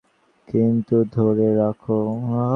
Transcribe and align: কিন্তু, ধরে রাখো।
কিন্তু, 0.47 0.95
ধরে 1.11 1.55
রাখো। 1.55 1.99